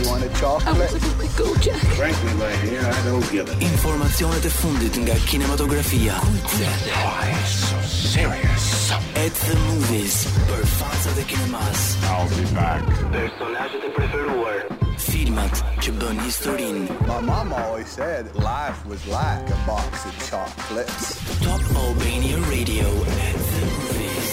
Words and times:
Frankly, 2.00 2.34
my 2.40 2.56
dear, 2.64 2.80
I 2.80 3.04
don't 3.10 3.30
give 3.36 3.52
a... 3.52 3.60
Informacionet 3.60 4.46
e 4.46 4.54
fundit 4.62 4.96
nga 4.96 5.20
kinematografia. 5.28 6.16
Kulte. 6.24 6.70
Why 6.96 7.36
so 7.44 7.76
serious? 7.92 8.92
At 9.20 9.36
the 9.44 9.60
movies. 9.68 10.24
Për 10.48 10.64
fansa 10.80 11.12
dhe 11.20 11.28
kinemas. 11.28 11.86
be 12.38 12.48
back. 12.56 12.88
Personajet 13.12 13.84
e 13.84 13.90
preferuar 14.00 14.75
që 15.86 15.92
bën 16.02 16.18
historinë. 16.26 16.86
My 17.06 17.20
mama 17.22 17.60
always 17.62 17.86
said 17.94 18.26
life 18.42 18.80
was 18.90 19.04
like 19.06 19.46
a 19.56 19.60
box 19.70 20.06
of 20.10 20.14
chocolates. 20.28 21.10
Top 21.46 21.62
Albania 21.82 22.40
Radio 22.54 22.88
and 23.06 23.46
the 23.54 23.68
movies. 23.70 24.32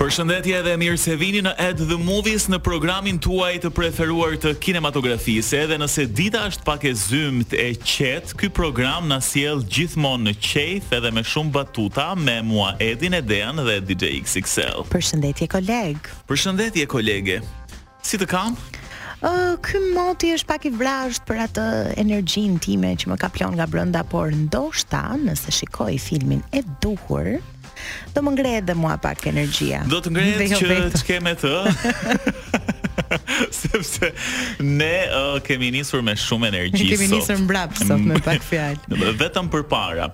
Përshëndetje 0.00 0.62
dhe 0.64 0.76
mirë 0.80 0.96
se 1.04 1.18
vini 1.20 1.42
në 1.44 1.52
Ed 1.66 1.84
The 1.84 1.98
Movies 2.00 2.48
në 2.50 2.62
programin 2.64 3.20
tuaj 3.22 3.52
të 3.66 3.74
preferuar 3.76 4.38
të 4.40 4.54
kinematografisë. 4.62 5.60
Edhe 5.66 5.80
nëse 5.84 6.08
dita 6.22 6.46
është 6.48 6.64
pak 6.70 6.88
e 6.88 6.94
zymt 6.98 7.52
e 7.52 7.68
qet, 7.84 8.32
ky 8.40 8.48
program 8.48 9.04
na 9.12 9.20
sjell 9.22 9.60
gjithmonë 9.68 10.30
në 10.30 10.36
qejf 10.48 10.92
edhe 10.96 11.12
me 11.12 11.20
shumë 11.28 11.52
batuta 11.60 12.14
me 12.16 12.38
mua 12.42 12.72
Edin 12.82 13.20
Edean 13.20 13.60
dhe 13.68 13.82
DJ 13.90 14.14
XXL. 14.24 14.86
Përshëndetje 14.96 15.52
koleg. 15.58 16.00
Përshëndetje 16.32 16.88
kolege. 16.96 17.42
Si 18.02 18.16
të 18.18 18.32
kam? 18.32 18.56
ky 19.62 19.78
moti 19.94 20.32
është 20.34 20.48
pak 20.48 20.64
i 20.66 20.72
vrasht 20.74 21.24
për 21.28 21.42
atë 21.46 21.66
energjinë 22.02 22.58
time 22.64 22.90
që 22.98 23.12
më 23.12 23.18
ka 23.22 23.30
plon 23.34 23.54
nga 23.58 23.66
brenda, 23.70 24.02
por 24.02 24.34
ndoshta 24.34 25.02
nëse 25.22 25.52
shikoj 25.54 25.94
filmin 26.02 26.42
e 26.52 26.62
duhur, 26.82 27.38
do 28.14 28.22
më 28.26 28.34
ngrejë 28.34 28.64
dhe 28.68 28.74
mua 28.76 28.96
pak 28.98 29.26
energjia. 29.30 29.84
Do 29.86 30.02
të 30.02 30.14
ngrejë 30.16 30.50
jo 30.50 30.60
që 30.60 30.76
të 30.96 31.04
kemë 31.10 31.36
të. 31.42 31.54
sepse 33.56 34.10
ne 34.60 34.92
uh, 35.10 35.38
kemi 35.46 35.70
nisur 35.74 36.02
me 36.04 36.14
shumë 36.18 36.48
energji 36.50 36.84
sot. 36.84 36.92
Kemi 36.94 37.08
nisur 37.14 37.38
mbrapsht 37.44 37.84
sot 37.88 38.04
me 38.04 38.18
pak 38.24 38.44
fjalë. 38.50 39.00
Vetëm 39.20 39.48
përpara. 39.52 40.08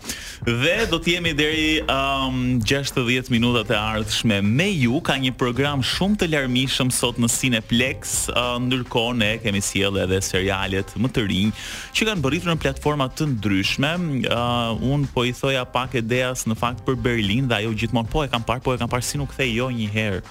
Dhe 0.46 0.74
do 0.90 1.00
të 1.02 1.14
jemi 1.16 1.34
deri 1.38 1.68
um, 1.84 2.58
60 2.68 3.30
minutat 3.34 3.72
e 3.74 3.78
ardhshme 3.78 4.40
me 4.44 4.68
ju. 4.74 5.00
Ka 5.08 5.18
një 5.20 5.34
program 5.40 5.82
shumë 5.86 6.20
të 6.22 6.30
larmishëm 6.34 6.92
sot 6.94 7.20
në 7.22 7.30
Cineplex. 7.34 8.16
Uh, 8.32 8.56
Ndërkohë 8.68 9.18
ne 9.22 9.32
kemi 9.44 9.62
sjell 9.64 10.00
edhe 10.04 10.20
serialet 10.24 10.94
më 10.98 11.12
të 11.14 11.26
rinj 11.28 11.64
që 11.96 12.08
kanë 12.10 12.24
bërritur 12.24 12.52
në 12.52 12.62
platforma 12.66 13.08
të 13.18 13.30
ndryshme. 13.36 13.94
Uh, 14.26 14.86
un 14.88 15.06
po 15.12 15.26
i 15.28 15.34
thoja 15.36 15.64
pak 15.68 15.98
ideas 16.00 16.44
në 16.48 16.58
fakt 16.60 16.84
për 16.86 16.98
Berlin 17.08 17.48
dhe 17.50 17.62
ajo 17.62 17.74
gjithmonë 17.78 18.10
po 18.12 18.24
e 18.26 18.30
kam 18.32 18.44
parë, 18.46 18.62
po 18.64 18.74
e 18.74 18.80
kam 18.80 18.90
parë 18.90 19.06
si 19.06 19.20
nuk 19.20 19.32
thej 19.36 19.54
jo 19.60 19.70
një 19.74 19.88
herë 19.94 20.22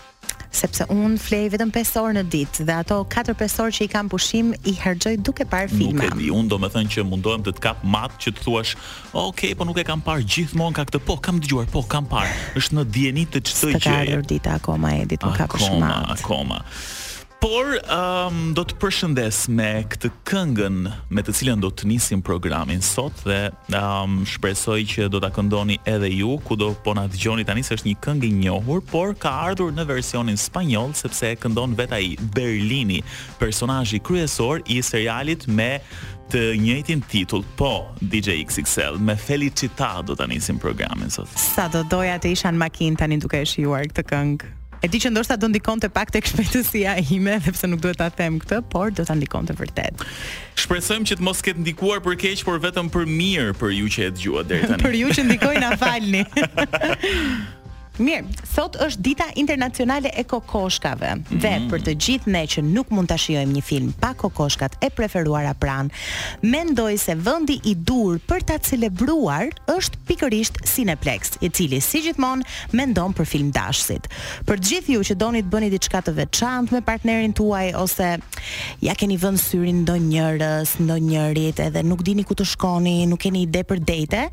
sepse 0.50 0.86
un 0.89 1.16
flej 1.22 1.52
vetëm 1.53 1.70
5 1.75 1.95
orë 2.02 2.14
në 2.17 2.23
ditë 2.33 2.66
dhe 2.67 2.75
ato 2.81 2.97
4-5 3.11 3.58
orë 3.64 3.75
që 3.78 3.83
i 3.86 3.89
kam 3.94 4.09
pushim 4.11 4.52
i 4.66 4.73
herxoj 4.80 5.16
duke 5.28 5.45
parë 5.52 5.70
filma. 5.73 6.08
Nuk 6.08 6.16
e 6.16 6.22
di, 6.23 6.30
un 6.33 6.47
do 6.50 6.59
që 6.66 7.06
mundohem 7.06 7.44
të 7.45 7.53
të 7.58 7.64
kap 7.66 7.83
mat 7.83 8.16
që 8.23 8.33
të 8.38 8.45
thuash, 8.48 8.73
ok, 9.14 9.52
po 9.59 9.67
nuk 9.70 9.78
e 9.78 9.86
kam 9.92 10.02
parë 10.02 10.25
gjithmonë 10.25 10.80
ka 10.80 10.88
këtë, 10.89 11.03
po 11.05 11.17
kam 11.22 11.39
dëgjuar, 11.44 11.67
po 11.73 11.83
kam 11.83 12.08
parë. 12.09 12.33
Është 12.58 12.80
në 12.80 12.86
dieni 12.98 13.28
të 13.30 13.44
çdo 13.50 13.73
gjë. 13.75 13.83
Ka 13.88 14.00
ardhur 14.05 14.25
dita 14.33 14.55
akoma 14.61 14.95
edit, 15.03 15.23
nuk 15.25 15.38
ka 15.38 15.48
pushim. 15.52 15.83
Akoma, 15.83 16.16
akoma. 16.17 16.61
Por 17.38 17.75
um, 17.93 18.38
do 18.57 18.63
të 18.66 18.75
përshëndes 18.81 19.43
me 19.53 19.67
këtë 19.93 20.09
këngën 20.25 20.77
me 21.13 21.23
të 21.23 21.33
cilën 21.38 21.61
do 21.61 21.69
të 21.69 21.85
nisim 21.91 22.23
programin 22.25 22.81
sot 22.83 23.19
dhe 23.30 23.52
um, 23.77 24.16
shpresoj 24.25 24.80
që 24.89 25.05
do 25.14 25.21
ta 25.21 25.30
këndoni 25.36 25.77
edhe 25.87 26.09
ju 26.15 26.39
kudo 26.49 26.71
po 26.83 26.95
na 26.98 27.03
dëgjoni 27.14 27.45
tani 27.45 27.61
se 27.67 27.77
është 27.77 27.92
një 27.92 27.99
këngë 28.08 28.30
e 28.30 28.33
njohur 28.39 28.81
por 28.89 29.14
ka 29.21 29.36
ardhur 29.52 29.70
në 29.77 29.86
versionin 29.89 30.39
spanjoll 30.48 30.95
sepse 30.98 31.30
e 31.30 31.37
këndon 31.43 31.77
vet 31.77 31.93
ai 31.99 32.15
Berlini, 32.36 33.03
personazhi 33.37 33.99
kryesor 34.02 34.65
i 34.73 34.81
serialit 34.83 35.45
me 35.48 35.75
të 36.33 36.42
njëjtin 36.58 37.05
titull. 37.11 37.45
Po, 37.59 37.92
DJ 38.02 38.39
XXL 38.48 38.98
me 38.99 39.14
felicitat 39.15 40.08
do 40.09 40.17
ta 40.17 40.25
nisim 40.27 40.58
programin 40.58 41.14
sot. 41.14 41.30
Sa 41.37 41.69
do 41.69 41.86
doja 41.86 42.17
të 42.17 42.33
isha 42.33 42.49
në 42.55 42.65
makinë 42.65 43.04
tani 43.05 43.21
duke 43.21 43.45
e 43.45 43.45
shijuar 43.54 43.93
këtë 43.93 44.09
këngë. 44.14 44.56
E 44.82 44.86
di 44.92 44.99
që 45.02 45.10
ndoshta 45.11 45.36
do 45.42 45.48
ndikon 45.49 45.80
të 45.82 45.89
pak 45.93 46.11
të 46.14 46.20
shpejtësia 46.32 46.93
ime, 47.15 47.38
dhe 47.43 47.54
pse 47.55 47.70
nuk 47.71 47.82
duhet 47.83 47.98
ta 48.02 48.10
them 48.14 48.38
këtë, 48.43 48.60
por 48.71 48.92
do 48.93 49.05
ta 49.08 49.15
ndikon 49.17 49.48
të 49.49 49.55
vërtet. 49.61 50.04
Shpresojmë 50.61 51.10
që 51.11 51.17
të 51.20 51.26
mos 51.27 51.42
ketë 51.45 51.64
ndikuar 51.65 52.02
për 52.05 52.17
keq, 52.26 52.45
por 52.48 52.61
vetëm 52.64 52.92
për 52.93 53.10
mirë 53.10 53.55
për 53.61 53.73
ju 53.80 53.89
që 53.95 54.08
e 54.10 54.14
dëgjuat 54.17 54.52
deri 54.52 54.70
tani. 54.70 54.86
për 54.86 54.99
ju 55.02 55.11
që 55.17 55.27
ndikoj 55.30 55.55
na 55.61 55.73
falni. 55.82 56.23
Mirë, 57.97 58.27
sot 58.45 58.75
është 58.83 59.02
dita 59.08 59.25
internacionale 59.41 60.11
e 60.13 60.23
kokoshkave. 60.30 61.15
Mhm. 61.15 61.39
Dhe 61.41 61.49
mm 61.49 61.63
-hmm. 61.63 61.69
për 61.71 61.81
të 61.85 61.93
gjithë 62.05 62.31
ne 62.31 62.43
që 62.53 62.61
nuk 62.63 62.89
mund 62.91 63.08
ta 63.09 63.17
shijojmë 63.17 63.53
një 63.53 63.63
film 63.63 63.93
pa 63.99 64.13
kokoshkat 64.13 64.77
e 64.83 64.89
preferuara 64.89 65.53
pranë, 65.63 65.89
mendoj 66.41 66.97
se 66.97 67.15
vendi 67.15 67.59
i 67.63 67.75
dur 67.75 68.19
për 68.30 68.43
ta 68.45 68.57
celebruar 68.59 69.47
është 69.77 69.95
pikërisht 70.07 70.53
Cineplex, 70.75 71.21
i 71.41 71.49
cili 71.49 71.81
si 71.81 72.02
gjithmonë 72.02 72.41
mendon 72.71 73.13
për 73.13 73.25
film 73.25 73.52
dashësit. 73.52 74.07
Për 74.45 74.57
të 74.57 74.65
gjithë 74.69 74.91
ju 74.93 74.99
që 74.99 75.13
doni 75.15 75.41
të 75.43 75.49
bëni 75.49 75.69
diçka 75.69 76.02
të 76.02 76.13
veçantë 76.15 76.71
me 76.71 76.81
partnerin 76.81 77.33
tuaj 77.33 77.73
ose 77.75 78.17
ja 78.81 78.93
keni 78.95 79.17
vënë 79.17 79.37
syrin 79.49 79.81
ndonjërs, 79.81 80.80
ndonjërit 80.80 81.59
edhe 81.59 81.83
nuk 81.83 82.03
dini 82.03 82.23
ku 82.23 82.33
të 82.33 82.45
shkoni, 82.45 83.05
nuk 83.07 83.19
keni 83.19 83.41
ide 83.41 83.63
për 83.63 83.80
date 83.80 84.30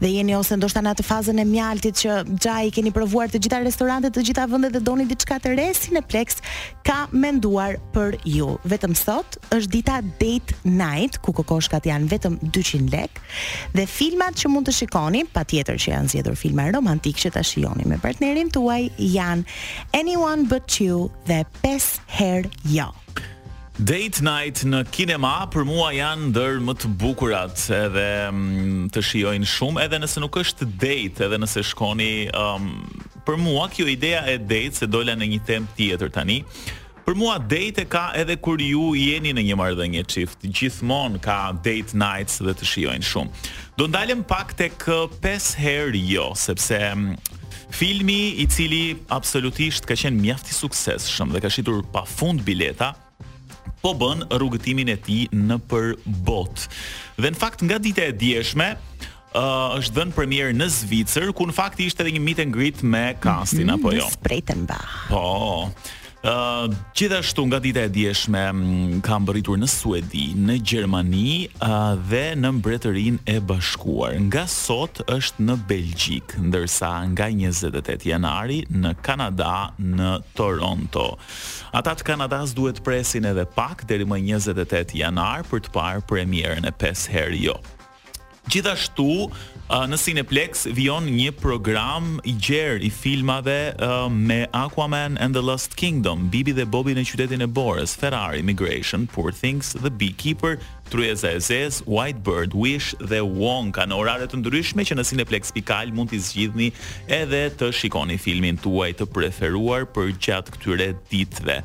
dhe 0.00 0.08
jeni 0.16 0.34
ose 0.36 0.56
ndoshta 0.56 0.80
në 0.82 0.90
atë 0.94 1.04
fazën 1.10 1.40
e 1.40 1.44
mjaltit 1.44 1.94
që 2.02 2.10
gjaj 2.42 2.70
keni 2.70 2.90
provuar 3.00 3.30
të 3.32 3.38
gjitha 3.44 3.60
restorante, 3.64 4.10
të 4.12 4.20
gjitha 4.28 4.42
vendet 4.50 4.74
dhe 4.74 4.80
doni 4.84 5.06
diçka 5.08 5.38
të 5.40 5.54
re, 5.56 5.68
Cineplex 5.78 6.36
ka 6.84 7.06
menduar 7.16 7.78
për 7.94 8.18
ju. 8.28 8.56
Vetëm 8.68 8.92
sot 8.98 9.38
është 9.56 9.70
dita 9.76 9.94
Date 10.20 10.52
Night, 10.68 11.16
ku 11.24 11.32
kokoshkat 11.36 11.88
janë 11.88 12.10
vetëm 12.12 12.36
200 12.52 12.90
lek 12.92 13.22
dhe 13.76 13.86
filmat 13.88 14.36
që 14.40 14.52
mund 14.52 14.68
të 14.68 14.74
shikoni, 14.82 15.24
patjetër 15.32 15.80
që 15.80 15.94
janë 15.94 16.12
zgjedhur 16.14 16.36
filma 16.36 16.68
romantikë 16.76 17.24
që 17.28 17.32
ta 17.38 17.44
shijoni 17.48 17.88
me 17.88 17.96
partnerin 18.04 18.52
tuaj 18.52 18.82
janë 19.00 19.48
Anyone 19.96 20.44
But 20.52 20.76
You 20.82 21.08
dhe 21.30 21.40
5 21.64 22.02
herë 22.18 22.52
jo. 22.74 22.90
Ja. 22.90 22.92
Date 23.78 24.20
Night 24.24 24.64
në 24.66 24.80
kinema 24.92 25.44
për 25.52 25.62
mua 25.68 25.90
janë 25.94 26.30
ndër 26.32 26.56
më 26.66 26.72
të 26.82 26.88
bukurat, 27.00 27.54
edhe 27.72 28.02
mm, 28.28 28.90
të 28.92 29.02
shijojnë 29.06 29.46
shumë, 29.48 29.84
edhe 29.86 30.00
nëse 30.02 30.20
nuk 30.20 30.36
është 30.42 30.66
date, 30.82 31.22
edhe 31.28 31.38
nëse 31.38 31.62
shkoni 31.64 32.08
um, 32.34 32.66
për 33.26 33.38
mua 33.40 33.68
kjo 33.72 33.86
ideja 33.88 34.24
e 34.28 34.38
date 34.42 34.80
se 34.80 34.88
dola 34.90 35.14
në 35.16 35.30
një 35.36 35.40
temp 35.48 35.74
tjetër 35.78 36.10
tani. 36.18 36.40
Për 37.06 37.16
mua 37.18 37.38
date 37.40 37.82
e 37.82 37.88
ka 37.90 38.08
edhe 38.20 38.36
kur 38.42 38.60
ju 38.62 38.90
jeni 38.98 39.32
në 39.34 39.46
një 39.48 39.56
marrëdhënie 39.58 40.02
çift. 40.12 40.44
Gjithmonë 40.44 41.20
ka 41.24 41.38
date 41.64 41.96
nights 41.98 42.38
dhe 42.42 42.52
të 42.54 42.66
shijojnë 42.74 43.06
shumë. 43.08 43.48
Do 43.80 43.88
ndalem 43.90 44.22
pak 44.28 44.52
tek 44.60 44.82
5 44.82 45.06
uh, 45.06 45.60
herë 45.62 46.02
jo, 46.10 46.28
sepse 46.38 46.78
mm, 46.90 47.70
filmi 47.74 48.20
i 48.44 48.48
cili 48.50 48.84
absolutisht 49.10 49.88
ka 49.88 49.96
qenë 49.98 50.20
mjaft 50.26 50.50
i 50.52 50.58
suksesshëm 50.58 51.32
dhe 51.38 51.42
ka 51.46 51.50
shitur 51.50 51.80
pafund 51.94 52.44
bileta, 52.46 52.92
po 53.80 53.96
bën 53.96 54.24
rrugëtimin 54.28 54.92
e 54.94 54.98
tij 55.00 55.22
në 55.34 55.56
për 55.70 55.94
bot. 56.26 56.66
Dhe 57.20 57.30
në 57.32 57.40
fakt 57.40 57.64
nga 57.66 57.80
dita 57.82 58.04
e 58.10 58.16
dieshme 58.20 58.74
ë 58.76 59.40
uh, 59.40 59.78
është 59.78 59.94
dhënë 59.96 60.16
premier 60.16 60.52
në 60.54 60.66
Zvicër, 60.74 61.30
ku 61.38 61.46
në 61.48 61.54
fakt 61.56 61.80
ishte 61.84 62.02
edhe 62.04 62.16
një 62.16 62.24
meet 62.24 62.42
and 62.42 62.56
greet 62.56 62.82
me 62.82 63.04
Kastin 63.22 63.68
mm 63.70 63.80
-hmm, 63.80 63.80
apo 63.80 63.92
jo. 63.92 64.06
Po 65.08 65.70
gjithashtu 66.22 67.40
nga 67.48 67.56
dita 67.58 67.80
e 67.80 67.88
djeshme 67.88 68.44
kam 69.02 69.24
bërritur 69.24 69.56
në 69.56 69.68
Suedi, 69.72 70.26
në 70.36 70.58
Gjermani 70.60 71.48
uh, 71.64 71.94
dhe 72.10 72.34
në 72.36 72.50
mbretërin 72.58 73.16
e 73.24 73.38
bashkuar. 73.40 74.12
Nga 74.28 74.42
sot 74.48 75.00
është 75.08 75.46
në 75.48 75.56
Belgjik, 75.70 76.34
ndërsa 76.44 76.92
nga 77.14 77.30
28 77.32 78.04
janari 78.10 78.60
në 78.68 78.92
Kanada, 79.02 79.70
në 79.80 80.12
Toronto. 80.36 81.14
Ata 81.72 81.96
të 81.96 82.08
Kanadas 82.12 82.52
duhet 82.56 82.82
presin 82.84 83.24
edhe 83.32 83.48
pak 83.56 83.86
deri 83.88 84.04
më 84.04 84.20
28 84.36 84.96
janar 85.00 85.48
për 85.48 85.64
të 85.66 85.74
parë 85.76 86.04
premierën 86.10 86.68
e 86.68 86.74
5 86.80 87.08
herë 87.16 87.44
jo. 87.48 87.56
Gjithashtu 88.48 89.06
në 89.90 89.98
Cineplex 90.00 90.64
vion 90.74 91.04
një 91.12 91.32
program 91.38 92.16
i 92.26 92.32
gjerë 92.42 92.80
i 92.86 92.90
filmave 92.90 93.56
me 94.10 94.40
Aquaman 94.56 95.18
and 95.18 95.36
the 95.36 95.42
Lost 95.44 95.76
Kingdom, 95.78 96.28
Bibi 96.32 96.56
dhe 96.56 96.64
Bobi 96.66 96.96
në 96.96 97.04
qytetin 97.06 97.44
e 97.44 97.46
Borës, 97.48 97.94
Ferrari, 98.00 98.42
Migration, 98.42 99.04
Poor 99.12 99.30
Things, 99.32 99.74
The 99.76 99.90
Beekeeper, 99.92 100.56
Trueza 100.90 101.30
e 101.30 101.38
Zez, 101.38 101.82
White 101.86 102.24
Bird, 102.26 102.56
Wish 102.56 102.94
dhe 103.12 103.20
Wonka 103.22 103.86
në 103.86 104.00
orare 104.00 104.26
të 104.26 104.40
ndryshme 104.40 104.88
që 104.88 104.98
në 104.98 105.06
Cineplex.al 105.12 105.92
mund 105.94 106.10
t'i 106.10 106.18
zgjidhni 106.24 106.72
edhe 107.06 107.44
të 107.60 107.70
shikoni 107.76 108.18
filmin 108.18 108.58
tuaj 108.58 108.90
të 108.98 109.10
preferuar 109.14 109.86
për 109.94 110.14
gjatë 110.18 110.56
këtyre 110.58 110.92
ditëve. 111.12 111.60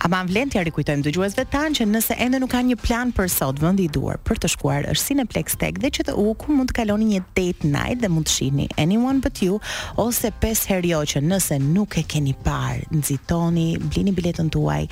A 0.00 0.08
ma 0.08 0.22
vlen 0.24 0.48
t'ja 0.48 0.62
rikujtojmë 0.64 1.04
dëgjuesve 1.04 1.42
tan 1.52 1.74
që 1.76 1.84
nëse 1.90 2.14
ende 2.24 2.38
nuk 2.40 2.48
kanë 2.54 2.70
një 2.72 2.76
plan 2.80 3.10
për 3.12 3.26
sot, 3.34 3.58
vendi 3.60 3.84
i 3.84 3.90
duar 3.92 4.16
për 4.24 4.38
të 4.40 4.48
shkuar 4.54 4.86
është 4.94 5.10
Cineplex 5.10 5.58
Tech 5.60 5.76
dhe 5.82 5.90
QTU 5.92 6.24
ku 6.40 6.54
mund 6.56 6.70
të 6.72 6.76
kaloni 6.78 7.10
një 7.10 7.20
date 7.36 7.68
night 7.68 8.00
dhe 8.00 8.08
mund 8.08 8.24
të 8.30 8.34
shihni 8.34 8.64
Anyone 8.80 9.20
But 9.20 9.42
You 9.44 9.58
ose 10.00 10.30
pes 10.40 10.62
herë 10.72 10.92
jo 10.94 11.02
që 11.12 11.22
nëse 11.28 11.58
nuk 11.68 11.98
e 12.00 12.06
keni 12.08 12.32
parë, 12.46 12.86
nxitoni, 12.96 13.66
blini 13.90 14.14
biletën 14.16 14.48
tuaj 14.56 14.86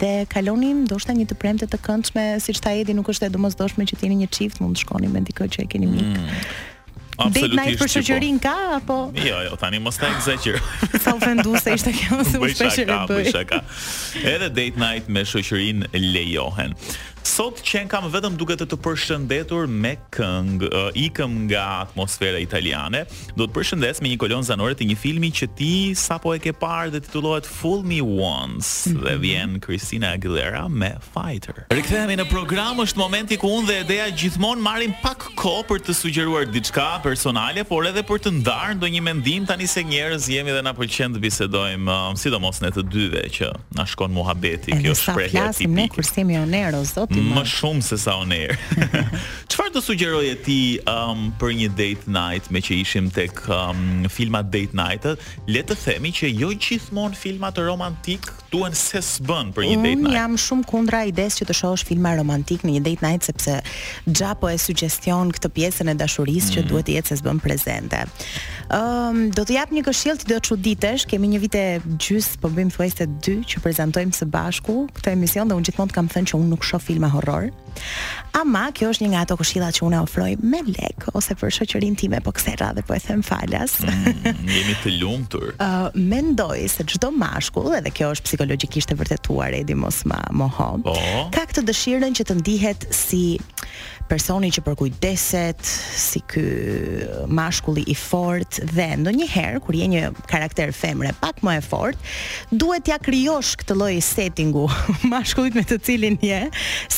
dhe 0.00 0.14
kaloni 0.32 0.72
ndoshta 0.86 1.12
një 1.18 1.28
të 1.34 1.38
premte 1.44 1.68
të 1.68 1.82
këndshme, 1.84 2.24
siç 2.48 2.64
ta 2.64 2.72
edhi 2.80 2.96
nuk 2.96 3.12
është 3.12 3.28
e 3.28 3.34
domosdoshme 3.36 3.84
që 3.90 4.00
t'jeni 4.00 4.22
një 4.24 4.32
çift, 4.38 4.64
mund 4.64 4.80
të 4.80 4.86
shkoni 4.88 5.12
me 5.12 5.26
dikë 5.28 5.50
që 5.58 5.66
e 5.66 5.74
keni 5.74 5.92
mik. 5.92 6.08
Mm. 6.14 6.70
Absolutisht. 7.16 7.58
Date 7.58 7.58
night 7.58 7.78
për 7.82 7.90
shoqërinë 7.94 8.42
ka 8.44 8.54
apo? 8.80 8.96
Jo, 9.22 9.38
jo, 9.46 9.56
tani 9.60 9.78
mos 9.82 9.98
ta 10.00 10.10
exagjeroj. 10.16 10.62
sa 11.04 11.14
ofendu 11.14 11.54
se 11.62 11.74
ishte 11.78 11.92
kjo 11.94 12.20
se 12.26 12.40
u 12.42 12.48
shpeshë 12.50 12.86
bëj. 12.90 13.26
Bëj 13.30 14.28
Edhe 14.34 14.50
date 14.60 14.82
night 14.86 15.08
me 15.18 15.26
shoqërinë 15.30 15.90
lejohen. 15.96 16.74
Sot 17.24 17.56
qen 17.64 17.88
kam 17.88 18.04
vetëm 18.12 18.34
duke 18.36 18.52
të 18.60 18.66
të 18.68 18.76
përshëndetur 18.84 19.64
me 19.72 19.94
këngë, 20.12 20.68
uh, 20.68 20.90
ikëm 21.06 21.36
nga 21.48 21.62
atmosfera 21.86 22.38
italiane. 22.42 23.00
Do 23.38 23.46
të 23.48 23.54
përshëndes 23.56 24.02
me 24.04 24.10
një 24.12 24.18
kolon 24.20 24.44
zanore 24.44 24.76
të 24.76 24.90
një 24.90 24.96
filmi 25.00 25.30
që 25.34 25.48
ti 25.56 25.70
sapo 25.96 26.34
e 26.36 26.40
ke 26.44 26.52
parë 26.52 26.92
dhe 26.92 27.00
titullohet 27.06 27.48
Full 27.48 27.80
Me 27.88 28.02
Once 28.04 28.74
mm 28.86 28.92
-hmm. 28.92 29.04
dhe 29.06 29.14
vjen 29.24 29.56
Christina 29.64 30.12
Aguilera 30.18 30.66
me 30.68 30.92
Fighter. 31.14 31.64
Rikthehemi 31.72 32.16
në 32.20 32.28
program, 32.30 32.78
është 32.84 32.98
momenti 33.00 33.36
ku 33.40 33.48
unë 33.56 33.66
dhe 33.70 33.78
Edea 33.84 34.06
gjithmonë 34.10 34.60
marrim 34.62 34.92
pak 35.02 35.24
kohë 35.40 35.64
për 35.68 35.78
të 35.88 35.92
sugjeruar 35.94 36.44
diçka 36.52 37.00
personale, 37.02 37.64
por 37.64 37.86
edhe 37.86 38.04
për 38.04 38.18
të 38.24 38.30
ndarë 38.42 38.76
ndonjë 38.76 39.00
mendim 39.00 39.46
tani 39.46 39.66
se 39.66 39.80
njerëz 39.82 40.28
jemi 40.28 40.52
dhe 40.52 40.62
na 40.62 40.74
pëlqen 40.74 41.16
të 41.16 41.18
bisedojmë, 41.24 41.88
uh, 41.88 42.16
sidomos 42.16 42.60
ne 42.60 42.68
të 42.70 42.82
dyve 42.92 43.24
që 43.28 43.48
na 43.72 43.86
shkon 43.86 44.12
muhabeti 44.12 44.70
kjo 44.82 44.94
shprehje 44.94 45.50
tipike. 45.56 45.88
kur 45.88 46.02
më 47.22 47.42
shumë 47.46 47.82
se 47.84 47.96
sa 48.00 48.16
on 48.18 48.32
air. 48.34 48.58
Çfarë 49.50 49.72
do 49.76 49.82
sugjeroje 49.82 50.34
ti 50.46 50.58
um, 50.90 51.28
për 51.38 51.54
një 51.60 51.68
date 51.78 52.10
night 52.10 52.50
me 52.50 52.60
që 52.62 52.80
ishim 52.82 53.10
tek 53.14 53.44
um, 53.52 54.06
filma 54.10 54.42
date 54.42 54.74
night-a? 54.74 55.14
Le 55.46 55.62
të 55.66 55.76
themi 55.84 56.14
që 56.14 56.32
jo 56.34 56.50
gjithmonë 56.54 57.18
filmat 57.20 57.58
romantik 57.62 58.30
kuptuan 58.54 58.76
se 58.78 59.00
s'bën 59.02 59.48
për 59.56 59.64
një 59.66 59.74
date 59.74 59.88
night. 59.88 60.02
Unë 60.04 60.14
jam 60.14 60.34
shumë 60.38 60.66
kundra 60.70 61.00
idesë 61.08 61.40
që 61.40 61.46
të 61.48 61.54
shohësh 61.58 61.82
filma 61.88 62.12
romantik 62.14 62.62
në 62.62 62.76
një 62.76 62.82
date 62.86 63.02
night 63.02 63.26
sepse 63.26 63.56
xhapo 64.06 64.50
e 64.52 64.58
sugjestion 64.62 65.32
këtë 65.34 65.50
pjesën 65.56 65.90
e 65.90 65.94
dashurisë 65.98 66.52
mm. 66.52 66.54
që 66.54 66.62
mhm. 66.62 66.70
duhet 66.70 66.86
të 66.86 66.94
jetë 66.94 67.10
se 67.10 67.18
s'bën 67.18 67.40
prezente. 67.42 68.04
Ëm 68.74 69.08
um, 69.10 69.18
do 69.36 69.42
të 69.44 69.56
jap 69.58 69.74
një 69.74 69.82
këshill 69.88 70.20
ti 70.22 70.28
do 70.30 70.38
të 70.38 70.46
çuditesh, 70.48 71.02
kemi 71.10 71.28
një 71.34 71.40
vit 71.42 71.58
e 71.60 71.64
gjys, 72.00 72.30
po 72.40 72.48
bëjmë 72.52 72.72
thuajse 72.72 73.08
2 73.26 73.34
që 73.52 73.64
prezantojmë 73.64 74.14
së 74.16 74.28
bashku 74.32 74.78
këtë 74.96 75.16
emision 75.18 75.50
dhe 75.50 75.58
unë 75.58 75.68
gjithmonë 75.70 75.90
të 75.92 75.98
kam 75.98 76.08
thënë 76.14 76.30
që 76.30 76.38
unë 76.38 76.50
nuk 76.54 76.64
shoh 76.64 76.80
filma 76.82 77.10
horror. 77.12 77.50
Ama 78.38 78.68
kjo 78.74 78.92
është 78.94 79.02
një 79.02 79.10
nga 79.12 79.22
ato 79.26 79.36
këshilla 79.40 79.72
që 79.74 79.82
unë 79.88 80.00
ofroj 80.06 80.28
me 80.46 80.60
lek 80.68 81.08
ose 81.18 81.34
për 81.40 81.50
shoqërinë 81.56 81.98
time, 82.04 82.20
po 82.22 82.30
kse 82.36 82.54
radhë 82.60 82.84
po 82.86 82.94
e 82.94 83.00
them 83.02 83.22
falas. 83.26 83.76
Mm, 83.82 84.28
jemi 84.52 84.76
të 84.84 84.92
lumtur. 85.00 85.48
Ë 85.58 85.68
uh, 85.68 85.98
mendoj 85.98 86.64
se 86.76 86.86
çdo 86.94 87.10
mashkull, 87.18 87.74
edhe 87.80 87.90
kjo 87.94 88.12
është 88.14 88.36
logjikisht 88.48 88.90
e 88.92 88.96
vërtetuar 88.98 89.54
Edi 89.56 89.74
mos 89.78 90.02
ma 90.08 90.20
moho. 90.34 90.66
Oh. 90.74 90.84
Po. 90.84 90.94
Ka 91.34 91.44
këtë 91.48 91.64
dëshirën 91.70 92.16
që 92.18 92.26
të 92.30 92.38
ndihet 92.42 92.86
si 92.94 93.22
personi 94.08 94.50
që 94.52 94.62
përkujdeset 94.66 95.60
si 95.64 96.20
ky 96.28 96.42
uh, 96.42 97.14
mashkulli 97.30 97.84
i 97.88 97.94
fortë 97.96 98.66
dhe 98.74 98.86
ndonjëherë 99.00 99.62
kur 99.64 99.76
je 99.78 99.86
një 99.94 100.02
karakter 100.30 100.72
femre 100.76 101.12
pak 101.22 101.40
më 101.46 101.56
e 101.60 101.62
fortë, 101.64 102.12
duhet 102.52 102.84
t'ia 102.84 102.98
ja 102.98 103.02
krijosh 103.06 103.54
këtë 103.62 103.76
lloj 103.80 103.94
settingu 104.04 104.66
mashkullit 105.12 105.56
me 105.58 105.64
të 105.68 105.80
cilin 105.88 106.18
je, 106.24 106.42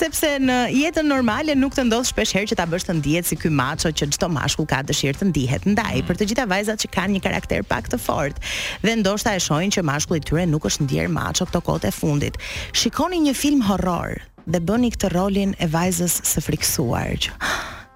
sepse 0.00 0.34
në 0.42 0.58
jetën 0.74 1.06
normale 1.10 1.54
nuk 1.58 1.76
të 1.76 1.86
ndodh 1.88 2.10
shpesh 2.10 2.34
herë 2.38 2.50
që 2.52 2.60
ta 2.60 2.66
bësh 2.72 2.88
të 2.90 2.98
ndihet 3.00 3.30
si 3.30 3.38
ky 3.40 3.50
macho 3.54 3.92
që 3.94 4.10
çdo 4.16 4.30
mashkull 4.32 4.68
ka 4.70 4.82
dëshirë 4.90 5.20
të 5.22 5.28
ndihet. 5.30 5.66
Ndaj 5.76 5.96
mm. 6.00 6.06
për 6.10 6.18
të 6.20 6.28
gjitha 6.32 6.48
vajzat 6.50 6.82
që 6.86 6.92
kanë 6.98 7.16
një 7.16 7.24
karakter 7.28 7.64
pak 7.70 7.88
të 7.92 8.00
fortë 8.02 8.54
dhe 8.84 8.96
ndoshta 9.02 9.36
e 9.38 9.42
shohin 9.42 9.72
që 9.74 9.86
mashkulli 9.86 10.22
tyre 10.26 10.46
nuk 10.50 10.66
është 10.70 10.86
ndier 10.90 11.10
macho 11.12 11.46
këto 11.48 11.62
kohë 11.68 11.84
të 11.86 11.94
fundit. 11.96 12.40
Shikoni 12.74 13.22
një 13.28 13.36
film 13.38 13.62
horror, 13.68 14.18
dhe 14.46 14.60
bëni 14.64 14.90
këtë 14.94 15.08
rolin 15.14 15.52
e 15.58 15.66
vajzës 15.72 16.18
së 16.30 16.42
friksuar 16.46 17.14
që 17.26 17.40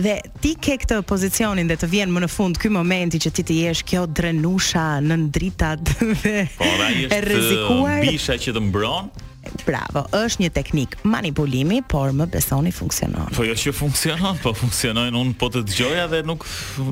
dhe 0.00 0.14
ti 0.40 0.54
ke 0.56 0.78
këtë 0.80 1.02
pozicionin 1.04 1.68
dhe 1.68 1.76
të 1.82 1.90
vjen 1.92 2.14
më 2.14 2.22
në 2.24 2.30
fund 2.32 2.56
ky 2.62 2.70
momenti 2.72 3.20
që 3.26 3.34
ti 3.36 3.44
të 3.50 3.58
jesh 3.66 3.82
kjo 3.92 4.06
drenusha 4.08 4.86
në 5.04 5.18
ndritat 5.26 5.84
dhe 6.24 6.34
po, 6.56 6.70
ai 6.88 7.04
është 7.04 7.12
e 7.12 7.20
rrezikuar. 7.28 8.00
Bisha 8.08 8.38
që 8.40 8.56
të 8.56 8.64
mbron, 8.70 9.12
Bravo, 9.66 10.06
është 10.24 10.42
një 10.42 10.48
teknik 10.56 10.96
manipulimi, 11.06 11.78
por 11.88 12.10
më 12.16 12.26
besoni 12.32 12.72
funksionon. 12.74 13.30
Po 13.36 13.44
jo 13.46 13.54
që 13.58 13.72
funksionon, 13.76 14.40
po 14.42 14.50
funksionon 14.58 15.14
unë 15.18 15.36
po 15.40 15.48
të 15.54 15.62
dëgjoja 15.68 16.06
dhe 16.10 16.20
nuk 16.26 16.44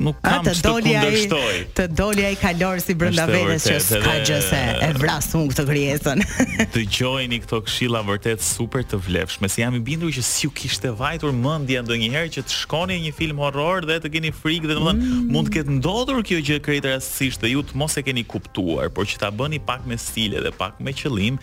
nuk 0.03 0.21
kam 0.23 0.45
të 0.45 0.53
kundërshtoj. 0.63 1.57
Të 1.77 1.87
doli 1.97 2.25
ai 2.29 2.35
kalor 2.39 2.79
si 2.83 2.95
brenda 2.97 3.25
vetes 3.29 3.67
që 3.89 3.99
ka 4.05 4.15
gjë 4.25 4.39
se 4.47 4.61
e 4.87 4.89
vras 5.01 5.27
unë 5.37 5.51
këtë 5.51 5.65
krijesën. 5.69 6.23
Dëgjojini 6.75 7.41
këto 7.43 7.61
këshilla 7.67 8.03
vërtet 8.07 8.45
super 8.47 8.85
të 8.87 9.01
vlefshme, 9.09 9.49
se 9.51 9.61
jam 9.65 9.77
i 9.77 9.83
bindur 9.83 10.13
që 10.15 10.23
si 10.25 10.49
u 10.49 10.55
kishte 10.55 10.93
vajtur 11.01 11.35
mendja 11.35 11.83
ndonjëherë 11.83 12.31
që 12.37 12.45
të 12.47 12.57
shkoni 12.63 13.01
një 13.09 13.13
film 13.19 13.43
horror 13.43 13.85
dhe 13.89 13.99
të 14.05 14.13
keni 14.17 14.33
frikë 14.39 14.71
dhe 14.71 14.79
domethënë 14.79 15.03
mm. 15.03 15.29
mund 15.35 15.51
të 15.51 15.57
ketë 15.59 15.77
ndodhur 15.79 16.23
kjo 16.25 16.39
gjë 16.43 16.61
krejtë 16.63 16.95
rastësisht 16.95 17.43
dhe 17.43 17.53
ju 17.55 17.63
të 17.69 17.77
mos 17.81 17.99
e 17.99 18.05
keni 18.07 18.25
kuptuar, 18.29 18.91
por 18.93 19.07
që 19.09 19.21
ta 19.23 19.31
bëni 19.33 19.61
pak 19.65 19.85
me 19.89 19.97
stile 19.99 20.41
dhe 20.45 20.53
pak 20.55 20.79
me 20.83 20.93
qëllim. 20.95 21.37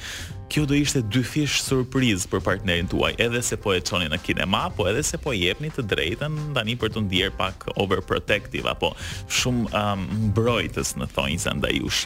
Kjo 0.51 0.65
do 0.67 0.75
ishte 0.75 0.99
fish 1.19 1.59
surprizë 1.67 2.29
për 2.31 2.43
partnerin 2.47 2.87
tuaj, 2.91 3.17
edhe 3.21 3.41
se 3.43 3.57
po 3.59 3.73
e 3.75 3.81
çoni 3.83 4.07
në 4.13 4.19
kinema, 4.23 4.69
po 4.77 4.87
edhe 4.87 5.03
se 5.05 5.19
po 5.19 5.33
jepni 5.35 5.71
të 5.75 5.83
drejtën 5.91 6.37
tani 6.55 6.77
për 6.79 6.93
të 6.95 7.03
ndier 7.09 7.33
pak 7.35 7.67
overprotective 7.83 8.71
apo 8.71 8.93
shumë 9.27 9.75
um, 9.75 10.05
mbrojtës 10.29 10.95
në 11.01 11.09
thonjza 11.11 11.57
ndaj 11.59 11.75
jush. 11.81 12.05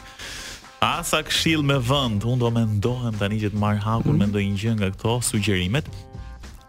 Asa 0.85 1.21
këshill 1.25 1.63
me 1.65 1.77
vend, 1.81 2.25
unë 2.27 2.41
do 2.43 2.51
mendohem 2.53 3.15
tani 3.19 3.39
që 3.45 3.53
të 3.53 3.61
marr 3.61 3.79
hakun 3.85 4.15
mhm. 4.17 4.25
me 4.25 4.31
ndonjë 4.33 4.59
gjë 4.63 4.75
nga 4.81 4.89
këto 4.95 5.15
sugjerimet. 5.29 5.87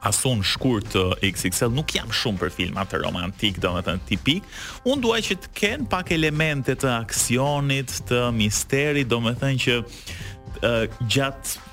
Asun 0.07 0.43
shkurt 0.47 0.93
XXL 1.25 1.73
nuk 1.75 1.97
jam 1.97 2.13
shumë 2.15 2.39
për 2.45 2.53
filmat 2.55 2.93
romantik, 3.01 3.57
domethënë 3.65 4.05
tipik. 4.07 4.45
Unë 4.87 5.03
duaj 5.03 5.21
që 5.31 5.39
të 5.47 5.53
kenë 5.61 5.89
pak 5.91 6.13
elemente 6.15 6.77
të 6.79 6.93
aksionit, 7.01 7.97
të 8.07 8.21
misterit, 8.37 9.09
domethënë 9.11 9.63
që 9.65 9.79
uh, 9.81 11.01
gjatë 11.01 11.66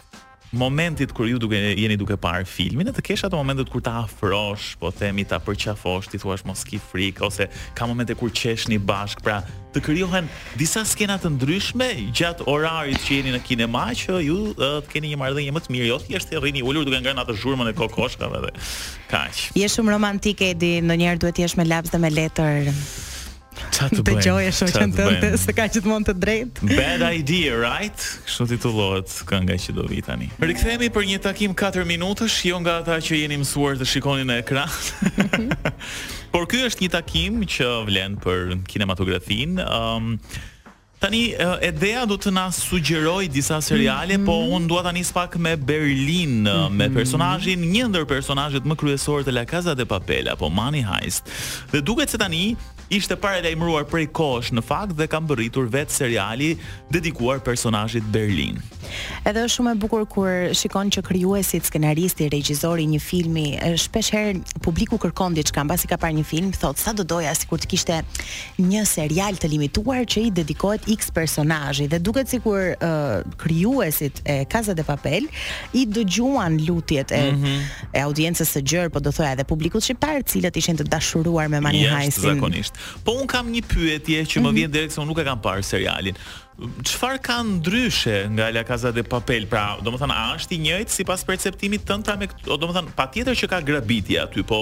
momentit 0.54 1.12
kur 1.12 1.26
ju 1.28 1.40
duke 1.42 1.58
jeni 1.58 1.96
duke 1.98 2.14
parë 2.20 2.46
filmin, 2.46 2.90
të 2.94 3.02
kesh 3.04 3.26
ato 3.26 3.38
momentet 3.40 3.70
kur 3.74 3.82
ta 3.82 4.04
afrosh, 4.04 4.76
po 4.78 4.92
themi 4.94 5.26
ta 5.26 5.40
përqafosh, 5.42 6.12
ti 6.12 6.20
thua 6.22 6.38
mos 6.46 6.62
ki 6.70 6.78
frik 6.78 7.22
ose 7.26 7.48
ka 7.76 7.88
momente 7.90 8.14
kur 8.18 8.30
qeshni 8.30 8.78
bashk, 8.78 9.24
pra 9.26 9.42
të 9.74 9.82
krijohen 9.82 10.28
disa 10.60 10.84
skena 10.86 11.18
të 11.18 11.32
ndryshme 11.40 11.88
gjatë 12.14 12.46
orarit 12.50 13.02
që 13.02 13.20
jeni 13.20 13.34
në 13.34 13.42
kinema 13.48 13.88
që 13.98 14.20
ju 14.28 14.38
uh, 14.54 14.78
të 14.86 14.92
keni 14.94 15.14
një 15.16 15.20
marrëdhënie 15.24 15.56
më 15.58 15.64
të 15.66 15.74
mirë, 15.74 15.88
jo 15.90 15.98
thjesht 16.06 16.30
të 16.32 16.44
rrini 16.44 16.62
ulur 16.62 16.86
duke 16.86 17.02
ngarë 17.02 17.18
natë 17.24 17.38
zhurmën 17.42 17.72
e 17.72 17.76
kokoshkave 17.80 18.44
dhe 18.46 18.54
kaq. 19.10 19.42
Je 19.58 19.72
shumë 19.78 19.96
romantik 19.98 20.46
Edi, 20.52 20.76
ndonjëherë 20.86 21.26
duhet 21.26 21.40
të 21.42 21.48
jesh 21.48 21.58
me 21.58 21.66
laps 21.66 21.90
dhe 21.94 22.02
me 22.06 22.14
letër. 22.14 22.70
Ta 23.74 23.88
të 23.92 24.02
bëjmë. 24.02 24.20
Të 24.20 24.26
gjoje 24.26 24.68
tënde 24.74 25.32
se 25.42 25.56
ka 25.56 25.68
gjithmonë 25.72 26.08
të 26.10 26.16
drejtë. 26.26 26.70
Bad 26.74 27.06
idea, 27.20 27.56
right? 27.58 28.06
Kështu 28.28 28.48
titullohet 28.54 29.14
kënga 29.30 29.58
që 29.66 29.76
do 29.78 29.86
vi 29.90 30.02
tani. 30.06 30.30
Rikthehemi 30.42 30.90
për 30.94 31.08
një 31.14 31.22
takim 31.28 31.54
4 31.58 31.86
minutësh, 31.90 32.40
jo 32.50 32.62
nga 32.64 32.80
ata 32.84 33.00
që 33.04 33.24
jeni 33.24 33.40
mësuar 33.44 33.78
të 33.82 33.90
shikoni 33.96 34.28
në 34.30 34.40
ekran. 34.44 34.80
Mhm. 35.14 36.18
Por 36.34 36.48
ky 36.50 36.64
është 36.66 36.82
një 36.82 36.90
takim 37.00 37.44
që 37.46 37.68
vlen 37.92 38.18
për 38.24 38.58
kinematografinë. 38.72 39.62
Ëm 39.68 40.10
um, 40.14 40.50
Tani, 41.04 41.34
uh, 41.36 41.58
Edea 41.60 42.06
do 42.08 42.16
të 42.16 42.32
na 42.32 42.46
sugjeroj 42.56 43.26
disa 43.28 43.58
seriale, 43.62 44.16
mm 44.16 44.22
-hmm. 44.22 44.26
po 44.30 44.38
mhm. 44.40 44.54
unë 44.56 44.68
dua 44.72 44.84
tani 44.84 45.04
spak 45.04 45.36
me 45.36 45.58
Berlin, 45.58 46.42
mm 46.42 46.48
-hmm. 46.48 46.70
me 46.72 46.86
mhm. 46.88 46.96
personajin, 46.98 47.60
një 47.74 47.88
ndër 47.90 48.06
personajit 48.08 48.64
më 48.64 48.76
kryesor 48.76 49.24
të 49.24 49.32
La 49.34 49.46
Casa 49.46 49.74
de 49.76 49.86
Papel, 49.86 50.30
apo 50.30 50.50
Money 50.50 50.84
Heist. 50.88 51.24
Dhe 51.72 51.82
duket 51.82 52.10
se 52.10 52.18
tani, 52.18 52.56
ishte 52.94 53.16
para 53.16 53.42
dhe 53.42 53.50
imruar 53.56 53.86
prej 53.90 54.06
kosh 54.14 54.52
në 54.54 54.62
fakt 54.62 54.94
dhe 55.00 55.08
kam 55.10 55.26
bërritur 55.26 55.66
vetë 55.74 55.90
seriali 55.96 56.52
dedikuar 56.94 57.40
personajit 57.42 58.06
Berlin. 58.14 58.60
Edhe 59.26 59.42
është 59.48 59.56
shumë 59.56 59.72
e 59.74 59.80
bukur 59.82 60.04
kur 60.12 60.30
shikon 60.60 60.92
që 60.94 61.02
kryuesit, 61.08 61.66
skenaristi, 61.66 62.28
regjizori 62.30 62.86
një 62.92 63.00
filmi, 63.02 63.46
shpesh 63.82 64.12
herë 64.14 64.34
publiku 64.62 65.00
kërkon 65.02 65.38
diçka, 65.40 65.56
kam 65.58 65.72
basi 65.72 65.90
ka 65.90 65.98
par 66.02 66.14
një 66.14 66.26
film, 66.28 66.52
thot 66.54 66.78
sa 66.82 66.94
do 66.94 67.06
doja 67.14 67.34
si 67.36 67.50
kur 67.50 67.58
të 67.64 67.72
kishte 67.74 67.98
një 68.62 68.84
serial 68.86 69.40
të 69.42 69.50
limituar 69.56 70.04
që 70.06 70.28
i 70.28 70.34
dedikohet 70.44 70.86
x 70.94 71.10
personajit 71.16 71.90
dhe 71.96 72.00
duket 72.04 72.30
si 72.30 72.38
kur 72.46 72.76
uh, 72.78 73.26
kryuesit 73.42 74.22
e 74.30 74.44
Kaza 74.54 74.76
de 74.78 74.86
Papel 74.86 75.26
i 75.74 75.88
dëgjuan 75.90 76.60
lutjet 76.68 77.12
e, 77.16 77.24
mm 77.32 77.42
-hmm. 77.42 77.74
e 77.98 78.06
audiencës 78.06 78.46
së 78.56 78.62
gjërë, 78.62 78.90
po 78.94 79.00
do 79.00 79.12
thoja 79.12 79.32
edhe 79.34 79.44
publikut 79.44 79.82
shqiptarë 79.84 80.24
cilët 80.30 80.56
ishin 80.62 80.78
të 80.78 80.84
dashuruar 80.92 81.50
me 81.50 81.60
Mani 81.60 81.86
Hajsin. 81.88 82.24
zakonisht. 82.38 82.76
Po 83.06 83.16
un 83.20 83.28
kam 83.30 83.52
një 83.54 83.64
pyetje 83.70 84.24
që 84.24 84.28
më 84.28 84.40
mm 84.40 84.48
-hmm. 84.48 84.58
vjen 84.58 84.72
direkt 84.74 84.94
se 84.96 85.00
un 85.04 85.08
nuk 85.10 85.20
e 85.20 85.24
kam 85.28 85.40
parë 85.42 85.64
serialin. 85.64 86.18
Çfarë 86.86 87.18
ka 87.26 87.38
ndryshe 87.44 88.14
nga 88.36 88.52
La 88.54 88.62
Casa 88.64 88.92
de 88.94 89.02
Papel? 89.04 89.48
Pra, 89.50 89.80
domethënë 89.84 90.14
a 90.14 90.26
është 90.38 90.54
i 90.54 90.60
njëjtë 90.68 90.94
sipas 91.02 91.24
perceptimit 91.26 91.82
tënd 91.90 92.06
ta 92.06 92.14
pra, 92.16 92.28
me, 92.28 92.54
domethënë 92.54 92.94
patjetër 92.98 93.40
që 93.42 93.50
ka 93.50 93.62
grabitje 93.66 94.20
aty, 94.22 94.44
po 94.46 94.60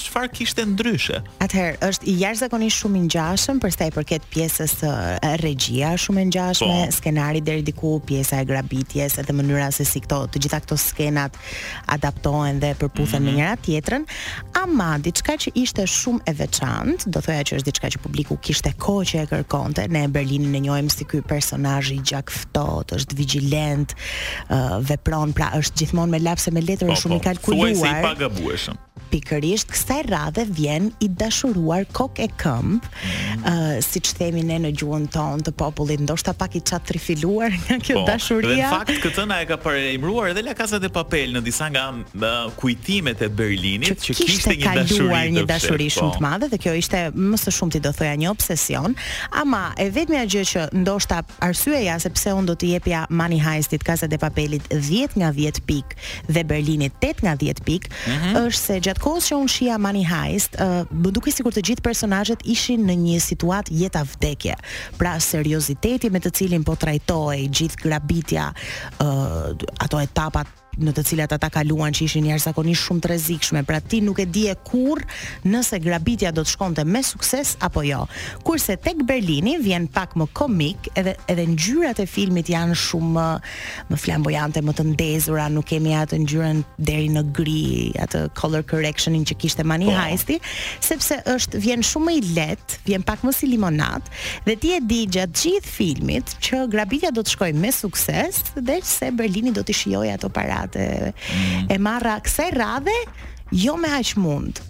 çfarë 0.00 0.28
kishte 0.36 0.62
ndryshe? 0.68 1.16
Atëherë 1.42 1.80
është 1.88 2.06
i 2.10 2.12
jashtëzakonisht 2.20 2.82
shumë 2.84 3.00
i 3.00 3.04
ngjashëm 3.06 3.62
për 3.62 3.72
sa 3.72 3.88
i 3.88 3.94
përket 3.96 4.26
pjesës 4.34 4.74
së 4.82 4.90
regjia, 5.42 5.94
shumë 6.02 6.20
e 6.20 6.26
ngjashme, 6.28 6.76
po. 6.90 6.94
skenari 6.98 7.40
deri 7.44 7.64
diku, 7.70 7.94
pjesa 8.06 8.42
e 8.44 8.46
grabitjes, 8.50 9.16
edhe 9.22 9.34
mënyra 9.40 9.70
se 9.74 9.84
si 9.88 10.02
këto, 10.04 10.20
të 10.34 10.44
gjitha 10.44 10.60
këto 10.66 10.76
skenat 10.80 11.36
adaptohen 11.96 12.60
dhe 12.62 12.74
përputhen 12.78 13.22
mm 13.22 13.28
-hmm. 13.28 13.32
me 13.32 13.32
mhm. 13.32 13.40
njëra 13.40 13.56
tjetrën, 13.64 14.04
ama 14.64 14.90
diçka 14.98 15.32
që 15.36 15.52
ishte 15.64 15.82
shumë 15.96 16.20
e 16.26 16.32
veçantë, 16.44 17.08
do 17.10 17.20
thoya 17.20 17.42
që 17.48 17.52
është 17.58 17.68
diçka 17.70 17.86
që 17.94 17.98
publiku 18.04 18.36
kishte 18.38 18.70
kohë 18.84 19.04
që 19.08 19.16
e 19.22 19.26
kërkonte, 19.32 19.88
në 19.88 20.08
Berlinin 20.12 20.54
e 20.54 20.60
njohim 20.60 20.90
si 20.90 21.04
ky 21.04 21.20
personazhi 21.30 21.94
i 21.98 22.04
gjakftot, 22.12 22.90
është 22.98 23.18
vigjilent, 23.20 23.94
uh, 23.96 24.78
vepron, 24.90 25.32
pra 25.36 25.52
është 25.60 25.84
gjithmonë 25.84 26.16
me 26.16 26.22
lapse 26.26 26.52
me 26.56 26.62
letër, 26.66 26.90
po, 26.90 26.96
është 26.96 27.06
shumë 27.08 27.18
po, 27.18 27.22
i 27.22 27.28
kalkuluar. 27.30 27.60
Po, 27.60 27.82
thuaj 27.82 27.84
se 27.84 27.90
i 27.90 28.06
pagabueshëm 28.08 28.82
pikërisht 29.10 29.70
kësaj 29.74 30.00
radhe 30.10 30.44
vjen 30.54 30.90
i 31.02 31.08
dashuruar 31.20 31.84
kok 31.96 32.20
e 32.22 32.28
këmb, 32.40 32.84
mm. 32.84 33.42
uh, 33.42 33.70
si 33.84 34.02
që 34.06 34.16
themi 34.20 34.42
ne 34.46 34.58
në 34.64 34.70
gjuhën 34.80 35.08
tonë 35.14 35.46
të 35.48 35.54
popullit, 35.58 36.02
ndoshta 36.06 36.34
pak 36.38 36.56
i 36.58 36.62
qatë 36.70 36.90
trifiluar 36.92 37.54
nga 37.66 37.78
kjo 37.82 37.98
po, 38.00 38.04
dashuria. 38.08 38.50
Dhe 38.50 38.58
në 38.60 38.70
fakt, 38.74 38.92
këtë 39.04 39.26
e 39.36 39.48
ka 39.50 39.58
përreimruar 39.64 40.30
edhe 40.32 40.44
la 40.46 40.54
kasa 40.58 40.80
dhe 40.84 40.90
papel 40.94 41.34
në 41.36 41.44
disa 41.48 41.68
nga 41.74 41.86
uh, 42.02 42.38
kujtimet 42.60 43.24
e 43.26 43.30
Berlinit, 43.40 43.90
që, 43.94 44.10
që 44.10 44.16
kishte, 44.20 44.56
kishte 44.56 44.56
një 44.60 44.74
dashuri, 44.80 45.22
një 45.40 45.44
dashuri 45.50 45.88
po. 45.88 45.96
shumë 45.98 46.16
të 46.20 46.24
madhe, 46.28 46.50
dhe 46.54 46.60
kjo 46.62 46.76
ishte 46.78 47.02
më 47.16 47.42
së 47.44 47.54
shumë 47.58 47.76
ti 47.76 47.82
do 47.88 47.92
thoja 47.98 48.16
një 48.22 48.30
obsesion, 48.32 48.96
ama 49.42 49.62
e 49.82 49.88
vetë 49.96 50.24
gjë 50.30 50.44
që 50.50 50.66
ndoshta 50.84 51.22
arsyeja 51.46 51.96
sepse 52.04 52.32
unë 52.38 52.52
do 52.52 52.56
të 52.60 52.70
jepja 52.74 53.04
Money 53.10 53.40
Heistit 53.42 53.82
Casa 53.86 54.06
Papelit 54.20 54.66
10 54.68 55.16
nga 55.22 55.30
10 55.34 55.62
pik 55.66 55.94
dhe 56.28 56.42
Berlinit 56.44 56.92
8 57.00 57.24
nga 57.24 57.32
10 57.40 57.62
pik, 57.66 57.86
mm 57.90 58.12
-hmm. 58.12 58.48
është 58.50 58.60
se 58.60 58.76
gjatë 59.00 59.00
kohës 59.00 59.30
që 59.30 59.36
unë 59.40 59.48
shia 59.48 59.78
Money 59.80 60.04
Heist, 60.04 60.56
më 60.92 61.12
duke 61.14 61.30
si 61.32 61.42
kur 61.42 61.52
të 61.54 61.62
gjithë 61.64 61.84
personajet 61.84 62.42
ishin 62.44 62.84
në 62.86 62.96
një 63.00 63.18
situat 63.20 63.68
jeta 63.72 64.02
vdekje. 64.04 64.56
Pra, 65.00 65.14
serioziteti 65.20 66.10
me 66.10 66.20
të 66.20 66.30
cilin 66.36 66.64
po 66.64 66.76
trajtoj 66.76 67.48
gjithë 67.48 67.82
grabitja, 67.84 68.50
ato 69.00 70.00
etapat 70.02 70.46
në 70.84 70.92
të 70.96 71.02
cilat 71.10 71.32
ata 71.36 71.48
kaluan 71.52 71.94
që 71.94 72.04
ishin 72.06 72.26
jashtëzakonisht 72.30 72.86
shumë 72.88 73.04
të 73.04 73.08
rrezikshme. 73.12 73.62
Pra 73.68 73.80
ti 73.80 73.98
nuk 74.04 74.20
e 74.22 74.26
dije 74.26 74.54
kurr 74.66 75.02
nëse 75.48 75.78
grabitja 75.84 76.32
do 76.34 76.44
të 76.46 76.54
shkonte 76.54 76.84
me 76.88 77.02
sukses 77.04 77.54
apo 77.66 77.82
jo. 77.84 78.04
Kurse 78.46 78.76
tek 78.80 79.02
Berlini 79.08 79.58
vjen 79.60 79.86
pak 79.90 80.16
më 80.18 80.28
komik 80.36 80.88
edhe 80.96 81.16
edhe 81.28 81.44
ngjyrat 81.52 82.00
e 82.00 82.06
filmit 82.08 82.48
janë 82.52 82.76
shumë 82.80 83.08
më, 83.10 83.26
uh, 83.34 83.58
më 83.90 83.98
flamboyante, 84.04 84.62
më 84.64 84.74
të 84.80 84.84
ndezura, 84.92 85.48
nuk 85.52 85.66
kemi 85.70 85.94
atë 85.98 86.20
ngjyrën 86.24 86.62
deri 86.88 87.08
në 87.12 87.24
gri, 87.34 87.92
atë 88.00 88.22
color 88.38 88.64
correctionin 88.70 89.24
që 89.28 89.36
kishte 89.44 89.66
Mani 89.66 89.86
oh. 89.88 89.88
Po. 89.90 89.96
Heisti, 90.00 90.36
sepse 90.82 91.16
është 91.28 91.58
vjen 91.64 91.82
shumë 91.84 92.06
më 92.06 92.12
i 92.14 92.20
lehtë, 92.38 92.78
vjen 92.86 93.02
pak 93.06 93.24
më 93.26 93.32
si 93.36 93.48
limonat 93.50 94.06
dhe 94.46 94.54
ti 94.62 94.70
e 94.72 94.78
di 94.80 95.00
gjatë 95.16 95.36
gjithë 95.40 95.72
filmit 95.74 96.34
që 96.42 96.62
grabitja 96.72 97.10
do 97.14 97.22
të 97.26 97.34
shkojë 97.34 97.58
me 97.60 97.72
sukses 97.74 98.40
dhe 98.56 98.78
se 98.86 99.10
Berlini 99.18 99.52
do 99.54 99.64
të 99.66 99.74
shijojë 99.82 100.14
ato 100.14 100.30
parat 100.32 100.69
e 100.78 101.12
e 101.68 101.78
marra 101.78 102.18
kësaj 102.24 102.50
radhe 102.58 102.98
jo 103.64 103.76
me 103.82 103.90
aq 104.00 104.14
mund 104.24 104.62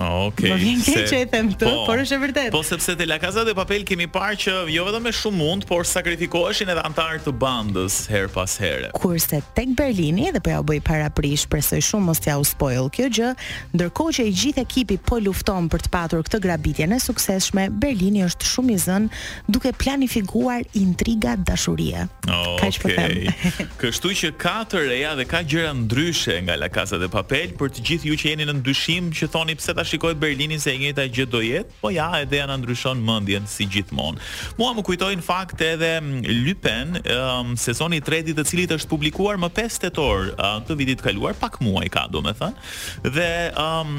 Ah, 0.00 0.24
ok. 0.32 0.40
Do 0.40 0.56
vjen 0.56 0.78
keq 0.80 1.12
e 1.12 1.24
them 1.28 1.50
këtu, 1.52 1.66
po, 1.68 1.82
por 1.84 2.00
është 2.00 2.16
e 2.16 2.20
vërtetë. 2.22 2.50
Po 2.54 2.62
sepse 2.64 2.94
te 2.96 3.04
La 3.06 3.18
Casa 3.20 3.42
de 3.44 3.52
Papel 3.54 3.82
kemi 3.86 4.06
parë 4.08 4.38
që 4.40 4.52
jo 4.72 4.84
vetëm 4.86 5.02
me 5.04 5.10
shumë 5.12 5.36
mund, 5.36 5.66
por 5.68 5.84
sakrifikoheshin 5.84 6.70
edhe 6.72 6.84
antar 6.88 7.18
të 7.20 7.34
bandës 7.36 7.98
her 8.08 8.30
pas 8.32 8.54
here. 8.62 8.88
Kurse 8.96 9.42
tek 9.52 9.74
Berlini 9.76 10.30
dhe 10.32 10.40
po 10.40 10.54
ja 10.54 10.62
u 10.62 10.78
paraprish, 10.80 11.44
para 11.44 11.58
presoj 11.60 11.82
shumë 11.84 12.08
mos 12.08 12.22
t'ja 12.24 12.38
u 12.40 12.46
spoil 12.48 12.88
kjo 12.94 13.10
gjë, 13.18 13.28
ndërkohë 13.76 14.16
që 14.18 14.26
i 14.30 14.32
gjithë 14.40 14.64
ekipi 14.64 14.96
po 15.04 15.18
lufton 15.20 15.68
për 15.72 15.84
të 15.86 15.92
patur 15.92 16.24
këtë 16.24 16.40
grabitje 16.48 16.88
në 16.88 17.00
suksesshme, 17.04 17.66
Berlini 17.82 18.24
është 18.24 18.48
shumë 18.54 18.72
i 18.72 18.78
zën 18.86 19.10
duke 19.52 19.74
planifikuar 19.76 20.64
intriga 20.80 21.36
dashurie. 21.36 22.06
Oh, 22.30 22.56
po 22.60 22.72
okay. 22.72 22.96
them. 22.96 23.68
Kështu 23.82 24.14
që 24.22 24.32
ka 24.40 24.56
të 24.70 24.80
reja 24.88 25.12
dhe 25.18 25.26
ka 25.28 25.42
gjëra 25.44 25.74
ndryshe 25.84 26.40
nga 26.46 26.56
La 26.56 26.68
Casa 26.72 26.96
de 27.02 27.10
Papel 27.12 27.52
për 27.60 27.72
të 27.76 27.84
gjithë 27.90 28.08
ju 28.08 28.18
që 28.22 28.32
jeni 28.32 28.46
në 28.48 28.60
dyshim, 28.66 29.10
që 29.12 29.28
thoni 29.34 29.56
pse 29.60 29.74
ta 29.76 29.82
shikohet 29.90 30.16
Berlinin 30.22 30.60
se 30.62 30.70
e 30.72 30.78
njëjta 30.78 31.06
gjë 31.10 31.26
do 31.32 31.40
jetë, 31.42 31.74
po 31.82 31.90
ja, 31.92 32.06
edhe 32.22 32.38
ja 32.38 32.46
na 32.46 32.54
ndryshon 32.60 33.00
mendjen 33.04 33.46
si 33.50 33.66
gjithmonë. 33.70 34.22
Mua 34.60 34.72
më 34.76 34.84
kujtoi 34.86 35.16
në 35.18 35.24
fakt 35.26 35.62
edhe 35.66 35.92
mm, 35.98 36.36
Lypen, 36.46 36.98
um, 37.16 37.52
sezoni 37.58 37.98
i 37.98 38.04
tretë 38.04 38.30
i 38.30 38.36
të 38.38 38.44
cilit 38.48 38.74
është 38.76 38.90
publikuar 38.90 39.40
më 39.42 39.50
5 39.56 39.80
tetor 39.82 40.30
uh, 40.36 40.60
këtë 40.62 40.78
vitit 40.78 41.02
kaluar, 41.04 41.34
pak 41.40 41.58
muaj 41.64 41.88
ka, 41.92 42.06
domethënë. 42.14 42.70
Dhe 43.08 43.28
um, 43.58 43.90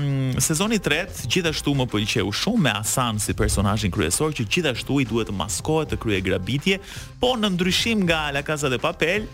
sezoni 0.42 0.80
i 0.80 0.84
tretë 0.88 1.28
gjithashtu 1.32 1.76
më 1.82 1.90
pëlqeu 1.92 2.32
shumë 2.44 2.60
me 2.64 2.70
Asan 2.80 3.20
si 3.22 3.34
personazhin 3.38 3.92
kryesor 3.92 4.32
që 4.38 4.46
gjithashtu 4.50 5.02
i 5.04 5.10
duhet 5.10 5.30
të 5.30 5.36
maskohet 5.38 5.92
të 5.92 5.98
kryejë 6.02 6.26
grabitje, 6.32 6.80
po 7.22 7.36
në 7.38 7.52
ndryshim 7.58 8.06
nga 8.08 8.30
La 8.36 8.42
Casa 8.48 8.72
de 8.72 8.80
Papel, 8.82 9.28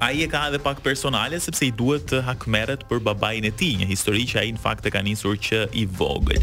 Ai 0.00 0.22
e 0.22 0.26
ka 0.30 0.40
edhe 0.48 0.58
pak 0.62 0.78
personale 0.84 1.38
sepse 1.42 1.64
i 1.66 1.70
duhet 1.78 2.04
të 2.10 2.20
hakmerret 2.22 2.84
për 2.90 3.00
babain 3.06 3.46
e 3.48 3.50
tij, 3.60 3.72
një 3.80 3.88
histori 3.90 4.22
që 4.30 4.36
ai 4.44 4.52
në 4.54 4.60
fakt 4.62 4.86
e 4.86 4.92
ka 4.94 5.02
nisur 5.02 5.40
që 5.48 5.64
i 5.80 5.82
vogël. 6.00 6.38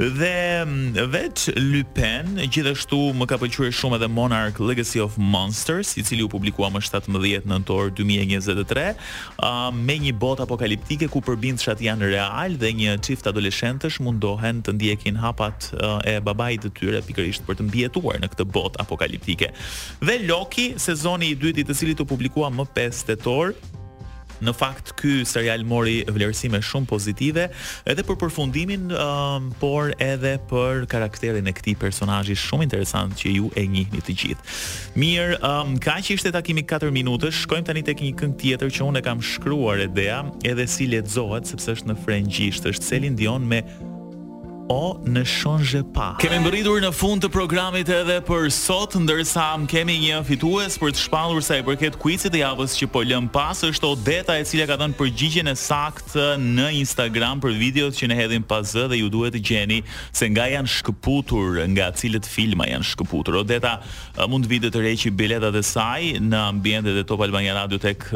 Dhe 0.00 0.32
mm, 0.64 0.94
vetë 1.12 1.52
Lupin, 1.60 2.30
gjithashtu 2.40 2.96
më 3.20 3.26
ka 3.28 3.36
pëlqyer 3.42 3.72
shumë 3.76 3.98
edhe 3.98 4.06
Monarch 4.08 4.56
Legacy 4.64 5.00
of 5.02 5.18
Monsters, 5.20 5.90
i 6.00 6.04
cili 6.08 6.24
u 6.24 6.28
publikua 6.32 6.70
më 6.72 6.80
17 6.86 7.44
nëntor 7.50 7.90
2023, 7.98 8.86
uh, 9.44 9.66
me 9.76 9.98
një 10.00 10.14
botë 10.22 10.46
apokaliptike 10.46 11.10
ku 11.12 11.20
përbindshat 11.26 11.82
janë 11.84 12.08
real 12.14 12.56
dhe 12.62 12.70
një 12.80 12.94
çift 13.04 13.28
adoleshentësh 13.28 13.98
mundohen 14.06 14.62
të 14.64 14.78
ndjekin 14.78 15.20
hapat 15.20 15.68
uh, 15.76 15.98
e 16.08 16.16
babait 16.24 16.62
të 16.64 16.72
tyre 16.80 17.02
pikërisht 17.04 17.44
për 17.44 17.58
të 17.60 17.66
mbijetuar 17.68 18.22
në 18.24 18.30
këtë 18.32 18.46
botë 18.56 18.80
apokaliptike. 18.86 19.52
Dhe 20.00 20.16
Loki, 20.24 20.70
sezoni 20.80 21.34
i 21.34 21.36
dytë 21.44 21.60
i 21.60 21.66
të 21.68 21.76
cilit 21.76 22.00
u 22.00 22.08
publikua 22.08 22.48
më 22.54 22.70
5 22.72 23.04
tetor, 23.12 23.52
në 24.44 24.52
fakt 24.56 24.92
ky 24.98 25.20
serial 25.28 25.64
mori 25.68 26.00
vlerësime 26.08 26.60
shumë 26.64 26.88
pozitive 26.90 27.46
edhe 27.88 28.04
për 28.06 28.18
përfundimin 28.24 28.88
um, 28.96 29.50
por 29.60 29.92
edhe 30.02 30.36
për 30.50 30.86
karakterin 30.92 31.50
e 31.50 31.54
këtij 31.56 31.76
personazhi 31.80 32.36
shumë 32.40 32.66
interesant 32.68 33.16
që 33.20 33.34
ju 33.36 33.50
e 33.60 33.64
njihni 33.74 34.02
të 34.06 34.16
gjithë. 34.22 34.56
Mirë, 35.00 35.38
um, 35.44 35.76
kaq 35.82 36.02
që 36.08 36.16
ishte 36.18 36.32
takimi 36.34 36.64
4 36.70 36.92
minuta, 36.94 37.32
shkojmë 37.34 37.68
tani 37.70 37.84
tek 37.86 38.02
një 38.04 38.14
këngë 38.20 38.38
tjetër 38.42 38.74
që 38.78 38.88
unë 38.88 39.02
e 39.02 39.06
kam 39.08 39.24
shkruar 39.32 39.84
edhe 39.86 40.68
si 40.70 40.88
lexohet 40.92 41.48
sepse 41.50 41.76
është 41.78 41.92
në 41.92 41.98
frengjisht, 42.04 42.68
është 42.72 42.90
Celine 42.90 43.18
Dion 43.20 43.46
me 43.50 43.64
o 44.70 44.94
në 45.04 45.22
shonjë 45.26 45.80
pa. 45.94 46.08
Kemë 46.22 46.36
mbërritur 46.44 46.80
në 46.84 46.90
fund 46.94 47.24
të 47.24 47.28
programit 47.34 47.88
edhe 47.92 48.20
për 48.26 48.48
sot, 48.54 48.92
ndërsa 49.02 49.48
më 49.62 49.68
kemi 49.72 49.96
një 50.04 50.20
fitues 50.28 50.76
për 50.80 50.92
të 50.94 51.00
shpallur 51.08 51.42
sa 51.44 51.56
i 51.58 51.64
përket 51.66 51.96
quizit 52.00 52.30
të 52.34 52.42
javës 52.44 52.76
që 52.78 52.86
po 52.94 53.02
lëm 53.04 53.26
pas, 53.34 53.58
është 53.66 53.88
Odeta 53.90 54.36
e 54.38 54.44
cila 54.46 54.68
ka 54.70 54.76
dhënë 54.80 54.94
përgjigjen 54.98 55.50
e 55.50 55.56
saktë 55.58 56.28
në 56.44 56.68
Instagram 56.84 57.42
për 57.42 57.56
videot 57.58 57.98
që 57.98 58.10
ne 58.12 58.18
hedhim 58.20 58.46
pas 58.46 58.68
zë 58.76 58.84
dhe 58.92 59.00
ju 59.02 59.10
duhet 59.12 59.34
të 59.34 59.42
gjeni 59.50 59.80
se 60.14 60.28
nga 60.30 60.46
janë 60.52 60.70
shkëputur, 60.76 61.58
nga 61.74 61.88
cilët 61.98 62.28
filma 62.30 62.68
janë 62.70 62.86
shkëputur. 62.92 63.40
Odeta 63.42 63.74
mund 64.30 64.46
të 64.46 64.52
vide 64.54 64.70
të 64.70 64.84
rreqi 64.84 65.10
biletat 65.18 65.58
e 65.58 65.64
saj 65.66 66.12
në 66.30 66.44
ambientet 66.52 67.00
e 67.00 67.04
Top 67.10 67.24
Albania 67.26 67.56
Radio 67.58 67.80
tek 67.82 68.06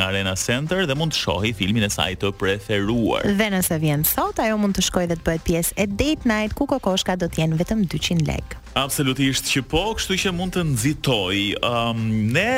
Arena 0.00 0.32
Center 0.40 0.88
dhe 0.88 0.96
mund 0.96 1.12
të 1.12 1.20
shohë 1.26 1.52
filmin 1.60 1.84
e 1.84 1.92
saj 1.92 2.16
të 2.24 2.32
preferuar. 2.40 3.28
Dhe 3.36 3.50
nëse 3.58 3.76
vjen 3.84 4.06
sot, 4.08 4.40
ajo 4.46 4.56
mund 4.62 4.78
të 4.80 4.86
shkojë 4.88 5.12
dhe 5.12 5.20
të 5.20 5.28
bëhet 5.28 5.44
pjesë 5.50 5.76
e 5.84 5.89
date 5.90 6.22
night 6.24 6.54
ku 6.54 6.66
kokoshka 6.70 7.16
do 7.18 7.26
të 7.30 7.42
jenë 7.44 7.58
vetëm 7.60 7.82
200 7.90 8.26
lekë. 8.30 8.60
Absolutisht 8.78 9.50
që 9.50 9.64
po, 9.72 9.84
kështu 9.98 10.18
që 10.24 10.34
mund 10.38 10.54
të 10.56 10.64
nxitoj. 10.70 11.36
Ëm 11.60 12.00
um, 12.00 12.08
ne 12.34 12.48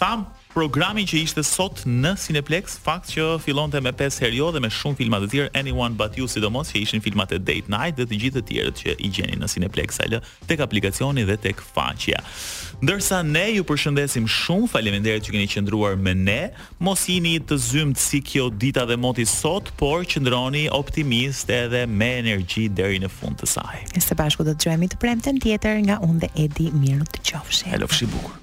tham 0.00 0.26
programi 0.54 1.04
që 1.06 1.20
ishte 1.22 1.42
sot 1.46 1.84
në 1.86 2.14
Cineplex, 2.20 2.74
fakt 2.82 3.12
që 3.14 3.26
fillonte 3.44 3.80
me 3.84 3.92
pesë 3.96 4.22
serio 4.24 4.48
dhe 4.54 4.60
me 4.64 4.70
shumë 4.72 4.98
filma 4.98 5.20
të 5.22 5.28
tjerë 5.30 5.52
Anyone 5.60 5.96
But 5.98 6.18
You, 6.18 6.26
sidomos 6.30 6.72
që 6.72 6.82
ishin 6.82 7.04
filmat 7.04 7.32
e 7.36 7.38
Date 7.38 7.70
Night 7.70 8.00
dhe 8.00 8.06
të 8.10 8.18
gjithë 8.24 8.42
të 8.42 8.50
tjerët 8.50 8.80
që 8.82 8.94
i 9.06 9.12
gjeni 9.14 9.38
në 9.40 9.50
Cineplex 9.52 10.00
AL 10.06 10.18
tek 10.50 10.64
aplikacioni 10.66 11.22
dhe 11.28 11.36
tek 11.44 11.62
faqja. 11.74 12.18
Ndërsa 12.80 13.20
ne 13.28 13.46
ju 13.58 13.64
përshëndesim 13.68 14.24
shumë, 14.30 14.68
faleminderit 14.72 15.26
që 15.26 15.34
keni 15.36 15.48
qëndruar 15.54 15.98
me 16.00 16.14
ne. 16.16 16.40
Mos 16.86 17.04
jini 17.12 17.36
të 17.44 17.58
zymt 17.66 18.00
si 18.00 18.22
kjo 18.24 18.48
dita 18.50 18.86
dhe 18.88 18.96
moti 18.98 19.26
sot, 19.28 19.70
por 19.78 20.02
qëndroni 20.08 20.66
optimist 20.74 21.52
edhe 21.52 21.84
me 21.86 22.14
energji 22.24 22.68
deri 22.72 22.98
në 23.04 23.12
fund 23.12 23.38
të 23.44 23.52
saj. 23.54 23.80
Së 24.00 24.18
bashku 24.18 24.46
do 24.48 24.56
të 24.56 24.64
dëgjojmë 24.64 24.90
të 24.94 25.02
premten 25.04 25.38
tjetër 25.44 25.82
nga 25.86 26.00
unë 26.06 26.22
dhe 26.24 26.32
Edi 26.46 26.70
Miru 26.72 27.04
të 27.06 27.26
qofshi. 27.30 27.70
Elofshi 27.78 28.10
bukur. 28.16 28.36